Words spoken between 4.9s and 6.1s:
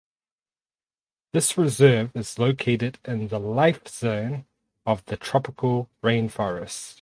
the tropical